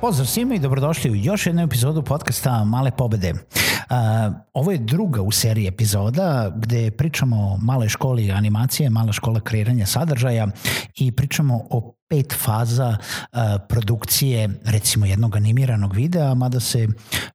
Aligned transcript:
Pozdrav 0.00 0.26
svima 0.26 0.54
i 0.54 0.58
dobrodošli 0.58 1.10
u 1.10 1.14
još 1.14 1.46
jednu 1.46 1.62
epizodu 1.62 2.02
podcasta 2.02 2.64
Male 2.64 2.90
pobede. 2.90 3.32
Uh, 3.32 3.36
ovo 4.52 4.72
je 4.72 4.78
druga 4.78 5.22
u 5.22 5.30
seriji 5.30 5.66
epizoda 5.66 6.52
gde 6.56 6.90
pričamo 6.90 7.36
o 7.36 7.56
maloj 7.56 7.88
školi 7.88 8.32
animacije, 8.32 8.90
mala 8.90 9.12
škola 9.12 9.40
kreiranja 9.40 9.86
sadržaja 9.86 10.46
i 10.96 11.12
pričamo 11.12 11.66
o 11.70 11.94
pet 12.08 12.34
faza 12.38 12.96
uh, 12.98 13.38
produkcije 13.68 14.48
recimo 14.64 15.06
jednog 15.06 15.36
animiranog 15.36 15.94
videa, 15.94 16.34
mada 16.34 16.60
se 16.60 16.88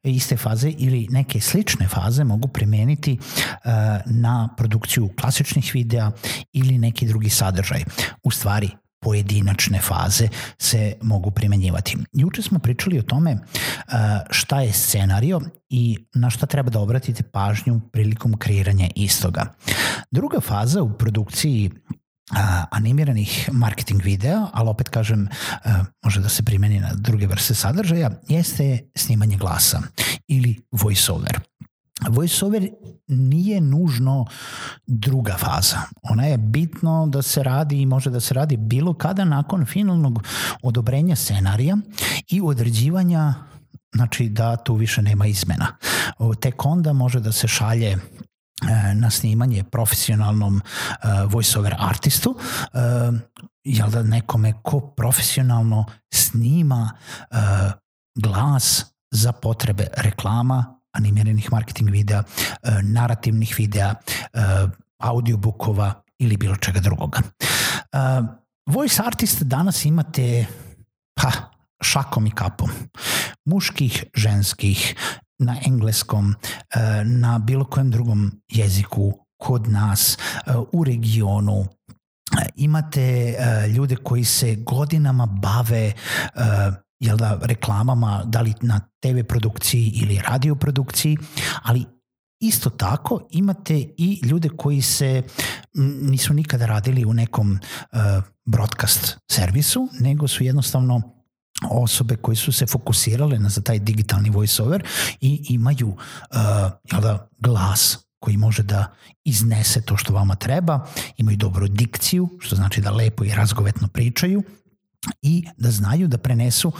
iste 0.04 0.38
faze 0.38 0.70
ili 0.70 1.08
neke 1.10 1.40
slične 1.40 1.88
faze 1.88 2.24
mogu 2.24 2.48
primeniti 2.48 3.18
uh, 3.20 3.72
na 4.06 4.50
produkciju 4.58 5.10
klasičnih 5.20 5.72
videa 5.74 6.12
ili 6.54 6.78
neki 6.78 7.08
drugi 7.08 7.30
sadržaj. 7.30 7.84
U 8.24 8.32
stvari, 8.32 8.70
pojedinačne 9.06 9.80
faze 9.82 10.28
se 10.58 10.96
mogu 11.02 11.32
primenjivati. 11.32 11.98
Juče 12.14 12.42
smo 12.42 12.60
pričali 12.60 13.00
o 13.00 13.06
tome 13.06 13.34
uh, 13.34 13.94
šta 14.30 14.62
je 14.62 14.74
scenario 14.74 15.42
i 15.70 15.98
na 16.14 16.30
šta 16.30 16.46
treba 16.46 16.70
da 16.70 16.80
obratite 16.80 17.24
pažnju 17.24 17.80
prilikom 17.94 18.38
kreiranja 18.38 18.90
istoga. 18.96 19.46
Druga 20.12 20.42
faza 20.42 20.82
u 20.82 20.98
produkciji 20.98 21.72
animiranih 22.72 23.50
marketing 23.52 24.02
videa, 24.04 24.48
ali 24.54 24.70
opet 24.70 24.90
kažem, 24.90 25.28
može 26.04 26.22
da 26.22 26.30
se 26.30 26.44
primeni 26.44 26.80
na 26.80 26.94
druge 26.94 27.28
vrste 27.28 27.54
sadržaja, 27.54 28.10
jeste 28.30 28.80
snimanje 28.96 29.38
glasa 29.38 29.82
ili 30.28 30.62
voiceover. 30.72 31.40
Voiceover 32.10 32.70
nije 33.08 33.62
nužno 33.62 34.26
druga 34.88 35.36
faza. 35.38 35.78
Ona 36.02 36.26
je 36.26 36.38
bitno 36.38 37.08
da 37.08 37.22
se 37.22 37.44
radi 37.44 37.82
i 37.82 37.86
može 37.86 38.10
da 38.10 38.20
se 38.20 38.34
radi 38.34 38.58
bilo 38.58 38.94
kada 38.94 39.26
nakon 39.26 39.66
finalnog 39.66 40.24
odobrenja 40.62 41.16
scenarija 41.16 41.78
i 42.28 42.42
određivanja 42.42 43.34
znači 43.96 44.30
da 44.30 44.56
tu 44.56 44.76
više 44.76 45.02
nema 45.02 45.26
izmena. 45.26 45.68
Tek 46.40 46.66
onda 46.66 46.94
može 46.94 47.20
da 47.20 47.32
se 47.32 47.48
šalje 47.48 47.88
e, 47.88 47.98
na 48.96 49.10
snimanje 49.10 49.64
profesionalnom 49.64 50.56
uh, 50.56 51.34
voiceover 51.34 51.76
artistu, 51.80 52.30
uh, 52.30 53.20
jel 53.64 53.90
da 53.90 54.04
nekome 54.04 54.54
ko 54.64 54.80
profesionalno 54.80 55.86
snima 56.14 56.92
glas 58.16 58.86
za 59.12 59.32
potrebe 59.32 59.88
reklama, 59.98 60.80
animiranih 60.96 61.52
marketing 61.52 61.92
videa, 61.92 62.24
e, 62.64 62.82
narativnih 62.84 63.56
videa, 63.58 63.94
e, 64.34 64.68
audiobookova 64.98 65.94
ili 66.20 66.38
bilo 66.38 66.56
čega 66.56 66.80
drugoga. 66.80 67.22
E, 67.22 68.00
voice 68.72 69.04
artist 69.06 69.44
danas 69.44 69.86
imate 69.86 70.46
pa, 71.22 71.32
šakom 71.82 72.28
i 72.28 72.32
kapom. 72.32 72.70
Muških, 73.46 74.04
ženskih, 74.16 74.96
na 75.40 75.58
engleskom, 75.66 76.34
na 77.06 77.40
bilo 77.40 77.66
kojem 77.66 77.90
drugom 77.92 78.32
jeziku, 78.48 79.12
kod 79.38 79.68
nas, 79.68 80.18
u 80.72 80.84
regionu, 80.84 81.66
imate 82.56 83.36
ljude 83.76 83.96
koji 83.96 84.24
se 84.24 84.56
godinama 84.56 85.26
bave 85.26 85.92
jel 87.00 87.18
da, 87.18 87.40
reklamama, 87.42 88.24
da 88.26 88.42
li 88.42 88.54
na 88.62 88.80
TV 89.00 89.24
produkciji 89.28 89.92
ili 89.96 90.22
radio 90.28 90.56
produkciji, 90.56 91.18
ali 91.64 91.86
isto 92.40 92.70
tako 92.70 93.28
imate 93.32 93.74
i 93.98 94.22
ljude 94.24 94.50
koji 94.50 94.82
se 94.82 95.24
nisu 96.02 96.34
nikada 96.34 96.66
radili 96.66 97.06
u 97.06 97.14
nekom 97.14 97.52
uh, 97.52 98.00
broadcast 98.46 99.18
servisu, 99.32 99.90
nego 100.00 100.28
su 100.28 100.44
jednostavno 100.44 101.02
osobe 101.70 102.16
koji 102.16 102.36
su 102.36 102.52
se 102.52 102.66
fokusirale 102.66 103.40
na 103.40 103.50
za 103.50 103.62
taj 103.62 103.80
digitalni 103.80 104.30
voiceover 104.30 104.84
i 105.22 105.46
imaju 105.50 105.88
uh, 105.88 105.98
jel 106.92 107.02
da, 107.02 107.30
glas 107.40 107.98
koji 108.20 108.38
može 108.38 108.64
da 108.64 108.94
iznese 109.24 109.82
to 109.82 109.98
što 109.98 110.14
vama 110.14 110.36
treba, 110.36 110.88
imaju 111.18 111.38
dobru 111.38 111.68
dikciju, 111.68 112.30
što 112.40 112.56
znači 112.56 112.82
da 112.82 112.92
lepo 112.92 113.24
i 113.24 113.30
razgovetno 113.30 113.88
pričaju 113.88 114.44
i 115.22 115.44
da 115.58 115.72
znaju 115.72 116.08
da 116.08 116.18
prenesu 116.18 116.72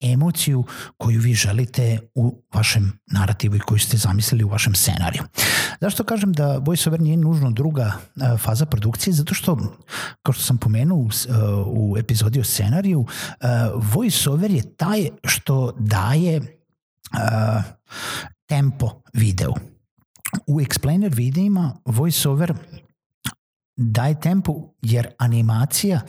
emociju 0.00 0.64
koju 0.98 1.20
vi 1.20 1.34
želite 1.34 1.98
u 2.14 2.42
vašem 2.54 2.92
narativu 3.06 3.56
i 3.56 3.60
koju 3.60 3.78
ste 3.78 3.96
zamislili 3.96 4.44
u 4.44 4.48
vašem 4.48 4.74
scenariju. 4.74 5.22
Zašto 5.80 6.04
kažem 6.04 6.32
da 6.32 6.58
voiceover 6.58 7.00
nije 7.00 7.16
nužno 7.16 7.50
druga 7.50 7.92
e, 7.92 8.36
faza 8.38 8.66
produkcije? 8.66 9.14
Zato 9.14 9.34
što, 9.34 9.56
kao 10.22 10.32
što 10.32 10.42
sam 10.42 10.58
pomenuo 10.58 11.08
u, 11.66 11.96
e, 11.96 12.00
epizodi 12.00 12.40
o 12.40 12.44
scenariju, 12.44 13.06
e, 13.40 13.46
voiceover 13.74 14.50
je 14.50 14.76
taj 14.76 15.08
što 15.24 15.76
daje 15.78 16.58
tempo 18.46 19.02
videu. 19.12 19.52
U 20.46 20.60
explainer 20.60 21.14
videima 21.14 21.76
voiceover 21.84 22.54
daje 23.76 24.20
tempo 24.20 24.54
jer 24.82 25.08
animacija 25.18 26.00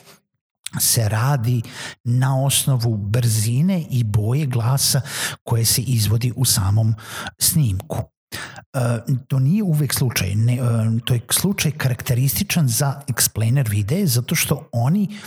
se 0.80 1.10
radi 1.10 1.62
na 2.04 2.44
osnovu 2.44 2.98
brzine 2.98 3.86
i 3.90 4.04
boje 4.04 4.46
glasa 4.46 5.02
koje 5.44 5.66
se 5.66 5.82
izvodi 5.82 6.34
u 6.36 6.46
samom 6.46 6.96
snimku. 7.40 7.98
Uh, 7.98 9.16
to 9.28 9.40
nije 9.40 9.64
uvek 9.64 9.94
slučaj, 9.94 10.36
ne, 10.36 10.62
uh, 10.62 10.70
to 11.06 11.14
je 11.14 11.22
slučaj 11.32 11.72
karakterističan 11.72 12.68
za 12.68 13.02
explainer 13.08 13.70
videe 13.70 14.08
zato 14.08 14.36
što 14.36 14.70
oni 14.72 15.18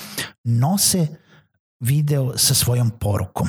nose 0.45 1.07
video 1.81 2.39
sa 2.39 2.55
svojom 2.55 2.91
porukom. 2.91 3.49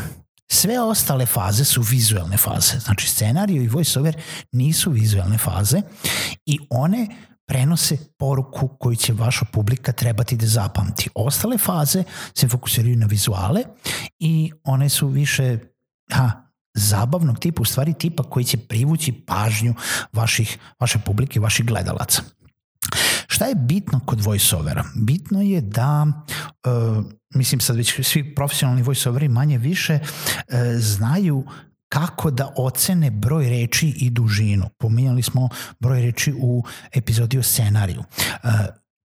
Sve 0.52 0.80
ostale 0.80 1.26
faze 1.26 1.66
su 1.66 1.82
vizuelne 1.82 2.38
faze, 2.38 2.80
znači 2.80 3.08
scenario 3.08 3.62
i 3.62 3.68
voiceover 3.68 4.22
nisu 4.52 4.92
vizuelne 4.92 5.38
faze 5.38 5.82
i 6.46 6.60
one 6.70 7.08
prenose 7.48 7.98
poruku 8.18 8.68
koju 8.68 8.96
će 8.96 9.14
vaša 9.14 9.46
publika 9.46 9.92
trebati 9.92 10.36
da 10.38 10.46
zapamti. 10.46 11.10
Ostale 11.16 11.58
faze 11.58 12.04
se 12.34 12.48
fokusiraju 12.48 12.96
na 12.96 13.06
vizuale 13.06 13.62
i 14.20 14.52
one 14.64 14.90
su 14.90 15.08
više 15.08 15.58
ha, 16.12 16.32
zabavnog 16.74 17.40
tipa, 17.40 17.62
u 17.62 17.66
stvari 17.66 17.94
tipa 17.94 18.24
koji 18.24 18.46
će 18.46 18.58
privući 18.58 19.12
pažnju 19.12 19.74
vaših, 20.14 20.58
vaše 20.80 21.00
publike, 21.06 21.40
vaših 21.40 21.66
gledalaca. 21.66 22.22
Šta 23.28 23.46
je 23.46 23.56
bitno 23.56 24.00
kod 24.06 24.22
voiceovera? 24.22 24.84
Bitno 24.96 25.42
je 25.42 25.62
da, 25.62 26.06
uh, 26.08 27.06
mislim 27.36 27.60
sad 27.60 27.76
već 27.76 28.00
svi 28.04 28.36
profesionalni 28.36 28.82
voiceoveri 28.82 29.28
manje 29.28 29.58
više 29.58 30.00
uh, 30.02 30.56
znaju 30.78 31.44
kako 31.98 32.32
da 32.32 32.54
ocene 32.56 33.12
broj 33.12 33.50
reči 33.50 33.88
i 33.88 34.10
dužinu. 34.10 34.70
Pominjali 34.78 35.24
smo 35.24 35.50
broj 35.80 36.02
reči 36.02 36.34
u 36.40 36.64
epizodi 36.94 37.38
o 37.40 37.44
scenariju. 37.44 38.00
Uh, 38.00 38.50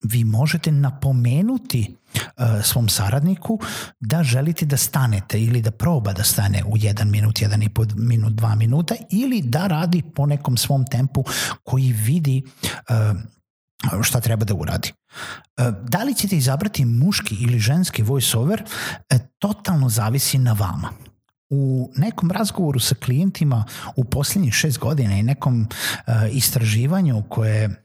vi 0.05 0.25
možete 0.25 0.73
napomenuti 0.73 1.97
uh, 2.15 2.65
svom 2.65 2.89
saradniku 2.89 3.59
da 4.01 4.23
želite 4.23 4.67
da 4.67 4.77
stanete 4.77 5.41
ili 5.41 5.63
da 5.63 5.71
proba 5.71 6.13
da 6.13 6.25
stane 6.25 6.65
u 6.65 6.77
jedan 6.77 7.11
minut, 7.11 7.43
jedan 7.43 7.63
i 7.63 7.69
po 7.69 7.85
minut, 7.97 8.33
dva 8.33 8.55
minuta 8.55 8.95
ili 9.11 9.43
da 9.43 9.67
radi 9.67 10.03
po 10.15 10.27
nekom 10.27 10.57
svom 10.57 10.85
tempu 10.87 11.25
koji 11.63 11.93
vidi 11.93 12.43
uh, 13.93 14.03
šta 14.03 14.21
treba 14.21 14.45
da 14.45 14.55
uradi. 14.55 14.93
Da 15.83 16.03
li 16.03 16.15
ćete 16.15 16.37
izabrati 16.37 16.85
muški 16.85 17.35
ili 17.35 17.59
ženski 17.59 18.03
voiceover, 18.03 18.63
totalno 19.39 19.89
zavisi 19.89 20.39
na 20.39 20.53
vama 20.53 20.91
u 21.51 21.91
nekom 21.97 22.31
razgovoru 22.31 22.81
sa 22.81 22.95
klijentima 22.95 23.65
u 23.97 24.05
posljednjih 24.05 24.55
šest 24.55 24.79
godina 24.79 25.19
i 25.19 25.23
nekom 25.23 25.61
uh, 25.61 26.15
istraživanju 26.31 27.23
koje 27.29 27.83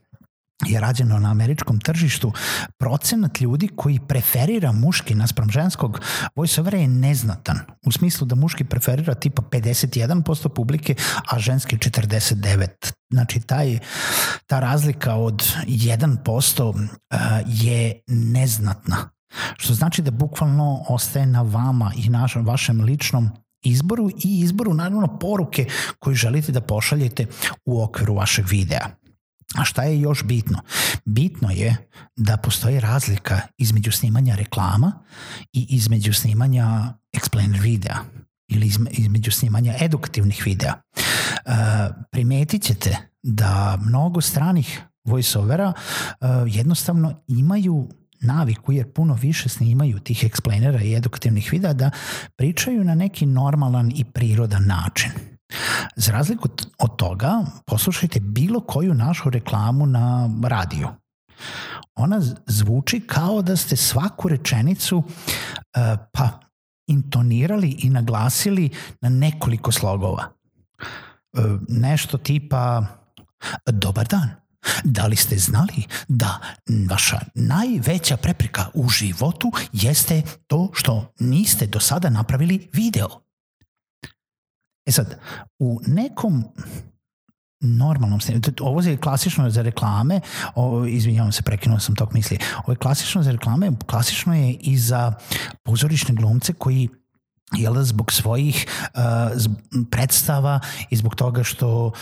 je 0.66 0.80
rađeno 0.80 1.18
na 1.18 1.30
američkom 1.30 1.80
tržištu, 1.80 2.32
procenat 2.78 3.40
ljudi 3.40 3.68
koji 3.76 4.00
preferira 4.08 4.72
muški 4.72 5.14
naspram 5.14 5.50
ženskog 5.50 6.00
voiceovera 6.36 6.78
je 6.78 6.88
neznatan. 6.88 7.58
U 7.86 7.92
smislu 7.92 8.26
da 8.26 8.34
muški 8.34 8.64
preferira 8.64 9.14
tipa 9.14 9.42
51% 9.42 10.48
publike, 10.48 10.94
a 11.28 11.38
ženski 11.38 11.76
49%. 11.76 12.92
Znači, 13.10 13.40
taj, 13.40 13.78
ta 14.46 14.60
razlika 14.60 15.14
od 15.14 15.42
1% 15.66 16.62
uh, 16.68 16.78
je 17.46 18.00
neznatna. 18.06 18.96
Što 19.56 19.74
znači 19.74 20.02
da 20.02 20.10
bukvalno 20.10 20.84
ostaje 20.88 21.26
na 21.26 21.42
vama 21.42 21.92
i 21.96 22.08
našem, 22.08 22.46
vašem 22.46 22.80
ličnom 22.80 23.30
izboru 23.62 24.10
i 24.24 24.40
izboru 24.40 24.74
naravno 24.74 25.18
poruke 25.18 25.66
koju 25.98 26.14
želite 26.14 26.52
da 26.52 26.60
pošaljete 26.60 27.26
u 27.64 27.82
okviru 27.82 28.14
vašeg 28.14 28.46
videa. 28.48 28.86
A 29.54 29.64
šta 29.64 29.82
je 29.82 30.00
još 30.00 30.22
bitno? 30.22 30.62
Bitno 31.04 31.50
je 31.50 31.76
da 32.16 32.36
postoji 32.36 32.80
razlika 32.80 33.40
između 33.58 33.92
snimanja 33.92 34.34
reklama 34.34 34.92
i 35.52 35.66
između 35.68 36.12
snimanja 36.12 36.94
explainer 37.16 37.60
videa 37.60 37.98
ili 38.48 38.70
između 38.90 39.30
snimanja 39.30 39.74
edukativnih 39.80 40.42
videa. 40.44 40.72
E, 40.72 41.52
primetit 42.10 42.62
ćete 42.62 42.96
da 43.22 43.78
mnogo 43.86 44.20
stranih 44.20 44.80
voiceovera 45.04 45.72
e, 45.72 46.26
jednostavno 46.46 47.22
imaju 47.28 47.88
naviku 48.22 48.72
jer 48.72 48.92
puno 48.92 49.14
više 49.14 49.48
snimaju 49.48 49.98
tih 49.98 50.24
explainera 50.24 50.84
i 50.84 50.94
edukativnih 50.94 51.48
videa 51.52 51.72
da 51.72 51.90
pričaju 52.36 52.84
na 52.84 52.94
neki 52.94 53.26
normalan 53.26 53.92
i 53.94 54.04
prirodan 54.04 54.66
način. 54.66 55.10
Za 55.96 56.12
razliku 56.12 56.48
od 56.78 56.96
toga, 56.96 57.44
poslušajte 57.66 58.20
bilo 58.20 58.60
koju 58.60 58.94
našu 58.94 59.30
reklamu 59.30 59.86
na 59.86 60.30
radiju. 60.44 60.88
Ona 61.94 62.20
zvuči 62.46 63.00
kao 63.00 63.42
da 63.42 63.56
ste 63.56 63.76
svaku 63.76 64.28
rečenicu 64.28 64.98
uh, 64.98 65.04
pa 66.12 66.28
intonirali 66.86 67.76
i 67.78 67.90
naglasili 67.90 68.70
na 69.00 69.08
nekoliko 69.08 69.72
slogova. 69.72 70.32
Uh, 71.32 71.44
nešto 71.68 72.18
tipa 72.18 72.86
Dobar 73.66 74.06
dan, 74.06 74.30
Da 74.84 75.06
li 75.06 75.16
ste 75.16 75.38
znali 75.38 75.84
da 76.08 76.38
vaša 76.90 77.20
najveća 77.34 78.16
prepreka 78.16 78.66
u 78.74 78.88
životu 78.88 79.52
jeste 79.72 80.22
to 80.46 80.70
što 80.74 81.12
niste 81.20 81.66
do 81.66 81.80
sada 81.80 82.10
napravili 82.10 82.68
video? 82.72 83.08
E 84.86 84.92
sad, 84.92 85.18
u 85.58 85.80
nekom 85.86 86.44
normalnom 87.60 88.20
snimanju, 88.20 88.42
ovo 88.60 88.80
je 88.80 88.96
klasično 88.96 89.50
za 89.50 89.62
reklame, 89.62 90.20
o, 90.54 90.86
izvinjavam 90.86 91.32
se, 91.32 91.42
prekinuo 91.42 91.78
sam 91.80 91.94
tok 91.94 92.12
misli, 92.12 92.38
ovo 92.64 92.72
je 92.72 92.76
klasično 92.76 93.22
za 93.22 93.30
reklame, 93.30 93.70
klasično 93.86 94.34
je 94.34 94.52
i 94.52 94.78
za 94.78 95.12
pozorišne 95.62 96.14
glumce 96.14 96.52
koji 96.52 96.88
jel 97.56 97.82
zbog 97.82 98.12
svojih 98.12 98.66
uh, 98.82 99.00
predstava 99.90 100.60
i 100.90 100.96
zbog 100.96 101.14
toga 101.14 101.44
što 101.44 101.86
uh, 101.86 101.92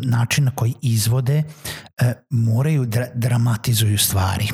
način 0.00 0.44
na 0.44 0.50
koji 0.50 0.74
izvode 0.82 1.42
uh, 1.42 2.06
moraju 2.30 2.84
da 2.86 3.06
dramatizuju 3.14 3.98
stvari 3.98 4.48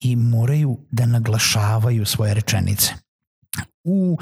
i 0.00 0.16
moraju 0.16 0.78
da 0.90 1.06
naglašavaju 1.06 2.06
svoje 2.06 2.34
rečenice. 2.34 3.01
U 3.84 4.18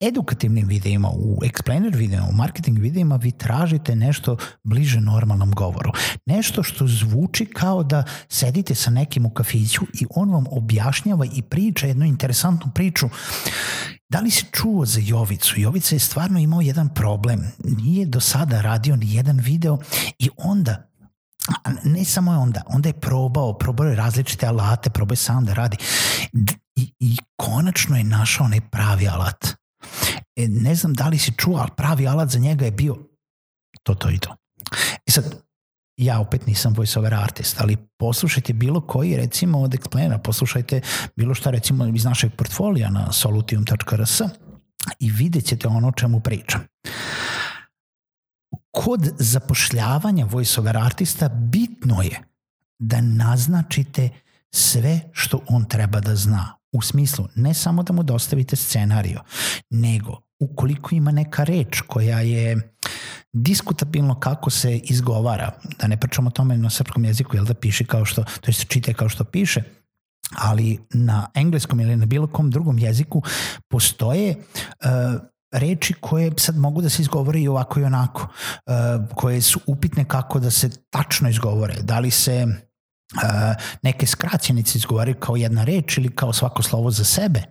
edukativnim 0.00 0.66
videima, 0.68 1.08
u 1.08 1.38
explainer 1.42 1.96
videima, 1.96 2.26
u 2.30 2.32
marketing 2.32 2.78
videima 2.78 3.16
vi 3.16 3.32
tražite 3.32 3.96
nešto 3.96 4.36
bliže 4.62 5.00
normalnom 5.00 5.52
govoru. 5.52 5.92
Nešto 6.26 6.62
što 6.62 6.86
zvuči 6.86 7.46
kao 7.46 7.82
da 7.82 8.04
sedite 8.28 8.74
sa 8.74 8.90
nekim 8.90 9.26
u 9.26 9.30
kafiću 9.30 9.82
i 10.00 10.06
on 10.10 10.30
vam 10.30 10.44
objašnjava 10.50 11.24
i 11.24 11.42
priča 11.42 11.86
jednu 11.86 12.04
interesantnu 12.04 12.70
priču 12.74 13.08
Da 14.08 14.20
li 14.20 14.30
si 14.30 14.46
čuo 14.52 14.86
za 14.86 15.00
Jovicu? 15.02 15.60
Jovica 15.60 15.94
je 15.94 15.98
stvarno 15.98 16.38
imao 16.38 16.60
jedan 16.60 16.88
problem. 16.88 17.52
Nije 17.64 18.06
do 18.06 18.20
sada 18.20 18.60
radio 18.60 18.96
ni 18.96 19.14
jedan 19.14 19.40
video 19.40 19.78
i 20.18 20.28
onda 20.36 20.93
ne 21.84 22.04
samo 22.04 22.32
je 22.32 22.38
onda, 22.38 22.62
onda 22.66 22.88
je 22.88 23.00
probao, 23.00 23.58
probao 23.58 23.86
je 23.86 23.96
različite 23.96 24.46
alate, 24.46 24.90
probao 24.90 25.12
je 25.12 25.16
sam 25.16 25.44
da 25.44 25.54
radi 25.54 25.76
i, 26.76 26.92
i 27.00 27.16
konačno 27.36 27.96
je 27.96 28.04
našao 28.04 28.46
onaj 28.46 28.60
pravi 28.60 29.08
alat. 29.08 29.46
E, 30.36 30.48
ne 30.48 30.74
znam 30.74 30.94
da 30.94 31.08
li 31.08 31.18
si 31.18 31.32
čuo, 31.36 31.56
ali 31.56 31.70
pravi 31.76 32.06
alat 32.08 32.30
za 32.30 32.38
njega 32.38 32.64
je 32.64 32.70
bio 32.70 32.96
to, 33.82 33.94
to 33.94 34.10
i 34.10 34.18
to. 34.18 34.36
I 35.06 35.10
sad, 35.10 35.44
ja 35.96 36.20
opet 36.20 36.46
nisam 36.46 36.74
voiceover 36.76 37.14
artist, 37.14 37.60
ali 37.60 37.76
poslušajte 37.98 38.52
bilo 38.52 38.80
koji 38.80 39.16
recimo 39.16 39.60
od 39.60 39.74
Explainera, 39.74 40.18
poslušajte 40.18 40.80
bilo 41.16 41.34
šta 41.34 41.50
recimo 41.50 41.86
iz 41.86 42.04
našeg 42.04 42.32
portfolija 42.36 42.90
na 42.90 43.12
solutium.rs 43.12 44.20
i 45.00 45.10
vidjet 45.10 45.44
ćete 45.44 45.68
ono 45.68 45.88
o 45.88 45.92
čemu 45.92 46.20
pričam. 46.20 46.66
Kod 48.74 49.08
zapošljavanja 49.18 50.24
voiceover 50.24 50.76
artista 50.76 51.28
bitno 51.28 52.02
je 52.02 52.20
da 52.78 53.00
naznačite 53.00 54.08
sve 54.50 55.00
što 55.12 55.40
on 55.48 55.64
treba 55.64 56.00
da 56.00 56.16
zna. 56.16 56.54
U 56.72 56.82
smislu, 56.82 57.28
ne 57.34 57.54
samo 57.54 57.82
da 57.82 57.92
mu 57.92 58.02
dostavite 58.02 58.56
scenario, 58.56 59.20
nego 59.70 60.20
ukoliko 60.38 60.94
ima 60.94 61.10
neka 61.10 61.44
reč 61.44 61.80
koja 61.80 62.20
je 62.20 62.74
diskutabilno 63.32 64.20
kako 64.20 64.50
se 64.50 64.76
izgovara, 64.76 65.52
da 65.78 65.86
ne 65.86 65.96
pričamo 65.96 66.28
o 66.28 66.30
tome 66.30 66.56
na 66.56 66.70
srpskom 66.70 67.04
jeziku, 67.04 67.36
jel 67.36 67.44
da 67.44 67.54
piše 67.54 67.84
kao 67.84 68.04
što, 68.04 68.24
to 68.24 68.50
je 68.50 68.52
čite 68.52 68.94
kao 68.94 69.08
što 69.08 69.24
piše, 69.24 69.62
ali 70.36 70.78
na 70.90 71.26
engleskom 71.34 71.80
ili 71.80 71.96
na 71.96 72.06
bilo 72.06 72.26
kom 72.26 72.50
drugom 72.50 72.78
jeziku 72.78 73.22
postoje 73.68 74.36
uh, 74.36 75.20
reči 75.54 75.94
koje 76.00 76.32
sad 76.36 76.56
mogu 76.56 76.82
da 76.82 76.88
se 76.88 77.02
izgovore 77.02 77.40
i 77.40 77.48
ovako 77.48 77.80
i 77.80 77.84
onako, 77.84 78.22
uh, 78.66 79.16
koje 79.16 79.42
su 79.42 79.60
upitne 79.66 80.04
kako 80.04 80.40
da 80.40 80.50
se 80.50 80.70
tačno 80.90 81.28
izgovore. 81.28 81.74
Da 81.82 81.98
li 81.98 82.10
se 82.10 82.46
uh, 82.46 83.20
neke 83.82 84.06
skraćenice 84.06 84.78
izgovaraju 84.78 85.16
kao 85.20 85.36
jedna 85.36 85.64
reč 85.64 85.98
ili 85.98 86.14
kao 86.14 86.32
svako 86.32 86.62
slovo 86.62 86.90
za 86.90 87.04
sebe. 87.04 87.42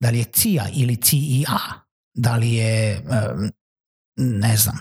Da 0.00 0.10
li 0.10 0.18
je 0.18 0.24
cija 0.24 0.66
ili 0.72 0.96
cija, 0.96 1.58
da 2.14 2.36
li 2.36 2.52
je 2.52 3.02
uh, 3.04 3.48
ne 4.18 4.56
znam, 4.56 4.78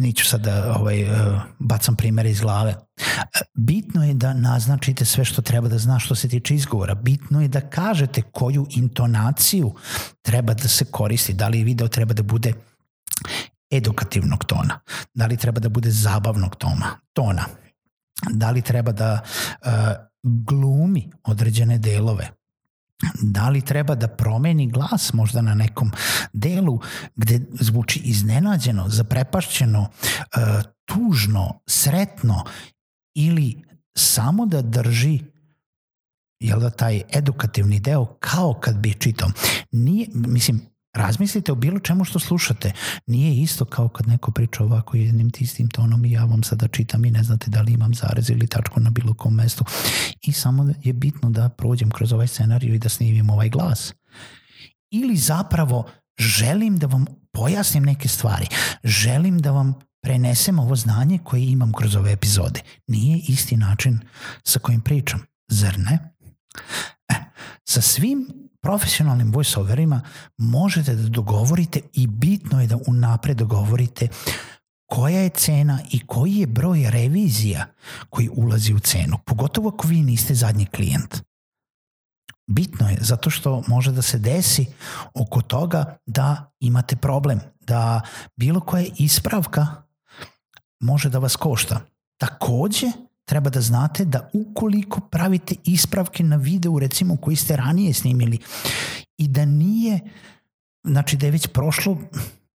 niću 0.00 0.26
sad 0.26 0.40
da 0.40 0.74
ovaj, 0.78 1.02
uh, 1.02 1.42
bacam 1.58 1.96
primere 1.96 2.30
iz 2.30 2.40
glave. 2.40 2.74
Bitno 3.54 4.04
je 4.04 4.14
da 4.14 4.34
naznačite 4.34 5.04
sve 5.04 5.24
što 5.24 5.42
treba 5.42 5.68
da 5.68 5.78
zna 5.78 5.98
što 5.98 6.14
se 6.14 6.28
tiče 6.28 6.54
izgovora. 6.54 6.94
Bitno 6.94 7.42
je 7.42 7.48
da 7.48 7.60
kažete 7.60 8.22
koju 8.22 8.66
intonaciju 8.70 9.74
treba 10.22 10.54
da 10.54 10.68
se 10.68 10.84
koristi. 10.84 11.32
Da 11.32 11.48
li 11.48 11.64
video 11.64 11.88
treba 11.88 12.14
da 12.14 12.22
bude 12.22 12.52
edukativnog 13.70 14.44
tona, 14.44 14.80
da 15.14 15.26
li 15.26 15.36
treba 15.36 15.60
da 15.60 15.68
bude 15.68 15.90
zabavnog 15.90 16.56
tona, 16.56 16.98
tona, 17.12 17.44
da 18.30 18.50
li 18.50 18.62
treba 18.62 18.92
da 18.92 19.20
uh, 19.22 19.68
glumi 20.22 21.10
određene 21.24 21.78
delove, 21.78 22.30
da 23.22 23.48
li 23.48 23.60
treba 23.60 23.94
da 23.94 24.08
promeni 24.08 24.70
glas 24.70 25.12
možda 25.12 25.42
na 25.42 25.54
nekom 25.54 25.92
delu 26.32 26.80
gde 27.16 27.40
zvuči 27.60 28.00
iznenađeno, 28.04 28.88
zaprepašćeno, 28.88 29.88
e, 29.90 30.62
tužno, 30.84 31.60
sretno 31.66 32.44
ili 33.14 33.62
samo 33.96 34.46
da 34.46 34.62
drži 34.62 35.20
jel 36.40 36.60
da 36.60 36.70
taj 36.70 37.02
edukativni 37.12 37.80
deo 37.80 38.04
kao 38.04 38.54
kad 38.60 38.76
bi 38.76 38.94
čitao. 38.94 39.28
Nije, 39.72 40.06
mislim, 40.14 40.60
razmislite 40.98 41.52
o 41.52 41.54
bilo 41.54 41.78
čemu 41.78 42.04
što 42.04 42.18
slušate. 42.18 42.72
Nije 43.06 43.42
isto 43.42 43.64
kao 43.64 43.88
kad 43.88 44.08
neko 44.08 44.30
priča 44.30 44.64
ovako 44.64 44.96
jednim 44.96 45.30
tistim 45.30 45.68
tonom 45.68 46.04
i 46.04 46.12
ja 46.12 46.24
vam 46.24 46.42
sada 46.42 46.68
čitam 46.68 47.04
i 47.04 47.10
ne 47.10 47.22
znate 47.22 47.50
da 47.50 47.62
li 47.62 47.72
imam 47.72 47.94
zarez 47.94 48.30
ili 48.30 48.46
tačku 48.46 48.80
na 48.80 48.90
bilo 48.90 49.14
kom 49.14 49.34
mestu. 49.34 49.64
I 50.22 50.32
samo 50.32 50.72
je 50.82 50.92
bitno 50.92 51.30
da 51.30 51.48
prođem 51.48 51.90
kroz 51.90 52.12
ovaj 52.12 52.26
scenariju 52.26 52.74
i 52.74 52.78
da 52.78 52.88
snimim 52.88 53.30
ovaj 53.30 53.48
glas. 53.48 53.94
Ili 54.90 55.16
zapravo 55.16 55.90
želim 56.18 56.78
da 56.78 56.86
vam 56.86 57.04
pojasnim 57.32 57.84
neke 57.84 58.08
stvari. 58.08 58.46
Želim 58.84 59.38
da 59.38 59.50
vam 59.50 59.74
prenesem 60.02 60.58
ovo 60.58 60.76
znanje 60.76 61.18
koje 61.24 61.46
imam 61.46 61.72
kroz 61.72 61.96
ove 61.96 62.12
epizode. 62.12 62.60
Nije 62.86 63.18
isti 63.28 63.56
način 63.56 64.00
sa 64.44 64.58
kojim 64.58 64.80
pričam. 64.80 65.20
Zar 65.48 65.78
ne? 65.78 66.14
E, 67.08 67.14
sa 67.64 67.80
svim 67.80 68.47
profesionalnim 68.62 69.32
voiceoverima 69.32 70.00
možete 70.38 70.94
da 70.94 71.08
dogovorite 71.08 71.80
i 71.92 72.06
bitno 72.06 72.60
je 72.60 72.66
da 72.66 72.78
unapred 72.86 73.36
dogovorite 73.36 74.08
koja 74.86 75.18
je 75.18 75.28
cena 75.28 75.78
i 75.90 76.06
koji 76.06 76.34
je 76.34 76.46
broj 76.46 76.90
revizija 76.90 77.66
koji 78.10 78.30
ulazi 78.32 78.74
u 78.74 78.80
cenu, 78.80 79.18
pogotovo 79.26 79.68
ako 79.68 79.88
vi 79.88 80.02
niste 80.02 80.34
zadnji 80.34 80.66
klijent. 80.66 81.22
Bitno 82.46 82.88
je 82.88 82.96
zato 83.00 83.30
što 83.30 83.62
može 83.66 83.92
da 83.92 84.02
se 84.02 84.18
desi 84.18 84.66
oko 85.14 85.42
toga 85.42 85.96
da 86.06 86.52
imate 86.60 86.96
problem, 86.96 87.40
da 87.60 88.00
bilo 88.36 88.60
koja 88.60 88.86
ispravka 88.98 89.66
može 90.80 91.08
da 91.08 91.18
vas 91.18 91.36
košta. 91.36 91.80
Takođe, 92.20 92.86
treba 93.28 93.50
da 93.50 93.60
znate 93.60 94.04
da 94.04 94.30
ukoliko 94.32 95.00
pravite 95.00 95.54
ispravke 95.64 96.22
na 96.22 96.36
videu 96.36 96.78
recimo 96.78 97.16
koji 97.16 97.36
ste 97.36 97.56
ranije 97.56 97.94
snimili 97.94 98.38
i 99.18 99.28
da 99.28 99.44
nije, 99.44 100.00
znači 100.84 101.16
da 101.16 101.26
je 101.26 101.32
već 101.32 101.46
prošlo 101.46 101.98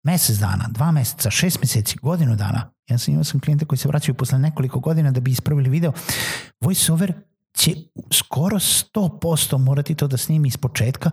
mesec 0.02 0.37
dana, 0.37 0.69
dva 0.71 0.91
meseca, 0.91 1.31
šest 1.31 1.61
meseci, 1.61 1.97
godinu 2.02 2.37
dana, 2.37 2.71
ja 2.88 2.99
sam 2.99 3.12
imao 3.12 3.25
sam 3.25 3.41
klijente 3.41 3.64
koji 3.64 3.79
se 3.79 3.88
vraćaju 3.88 4.14
posle 4.14 4.38
nekoliko 4.38 4.81
godina 4.81 5.11
da 5.11 5.21
bi 5.21 5.31
ispravili 5.31 5.71
video, 5.71 5.93
voiceover 6.61 7.12
će 7.57 7.75
skoro 8.12 8.59
100% 8.59 9.59
morati 9.59 9.95
to 9.95 10.07
da 10.09 10.17
snimi 10.17 10.49
iz 10.49 10.57
početka, 10.57 11.11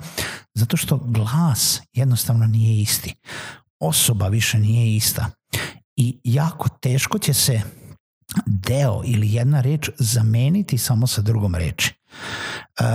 zato 0.54 0.78
što 0.78 0.98
glas 0.98 1.82
jednostavno 1.94 2.48
nije 2.48 2.82
isti. 2.82 3.16
Osoba 3.80 4.28
više 4.28 4.60
nije 4.60 4.96
ista. 4.96 5.30
I 5.96 6.20
jako 6.24 6.70
teško 6.70 7.20
će 7.20 7.34
se 7.34 7.62
deo 8.46 9.02
ili 9.06 9.34
jedna 9.34 9.62
reč 9.62 9.90
zameniti 9.98 10.78
samo 10.78 11.08
sa 11.08 11.22
drugom 11.22 11.56
reči. 11.56 11.94
Uh, 12.80 12.86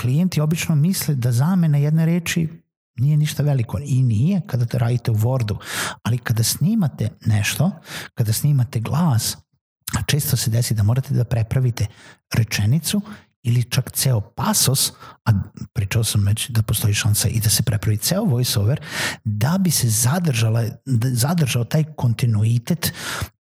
klijenti 0.00 0.40
obično 0.40 0.74
misle 0.74 1.14
da 1.14 1.32
zamena 1.32 1.78
jedne 1.78 2.06
reči 2.06 2.48
nije 2.96 3.16
ništa 3.16 3.42
veliko 3.42 3.78
i 3.84 4.02
nije 4.02 4.40
kada 4.46 4.66
to 4.66 4.78
radite 4.78 5.10
u 5.10 5.14
Wordu, 5.14 5.56
ali 6.02 6.18
kada 6.18 6.42
snimate 6.42 7.08
nešto, 7.26 7.70
kada 8.14 8.32
snimate 8.32 8.80
glas, 8.80 9.36
često 10.06 10.36
se 10.36 10.50
desi 10.50 10.74
da 10.74 10.82
morate 10.82 11.14
da 11.14 11.24
prepravite 11.24 11.86
rečenicu 12.34 13.00
ili 13.42 13.64
čak 13.64 13.90
ceo 13.92 14.20
pasos, 14.20 14.92
a 15.24 15.30
pričao 15.72 16.04
sam 16.04 16.26
već 16.26 16.48
da 16.48 16.62
postoji 16.62 16.94
šansa 16.94 17.28
i 17.28 17.40
da 17.40 17.50
se 17.50 17.62
prepravi 17.62 17.96
ceo 17.96 18.24
voiceover, 18.24 18.80
da 19.24 19.58
bi 19.58 19.70
se 19.70 19.88
zadržala, 19.88 20.62
da 20.86 21.08
zadržao 21.10 21.64
taj 21.64 21.84
kontinuitet 21.84 22.92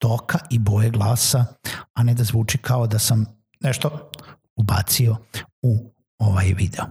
toka 0.04 0.40
i 0.50 0.60
boje 0.60 0.90
glasa, 0.90 1.46
a 1.94 2.04
ne 2.04 2.14
da 2.14 2.24
zvuči 2.24 2.58
kao 2.58 2.88
da 2.88 3.00
sam 3.00 3.26
nešto 3.60 4.10
ubacio 4.56 5.18
u 5.62 5.94
ovaj 6.20 6.54
video. 6.58 6.86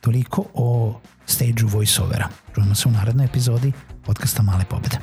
Toliko 0.00 0.44
o 0.54 1.00
stage 1.26 1.62
voiceovera. 1.64 2.28
Čujemo 2.54 2.74
se 2.74 2.88
u 2.88 2.92
narednoj 2.92 3.26
epizodi 3.26 3.72
podcasta 4.06 4.42
Male 4.42 4.64
pobede. 4.70 4.98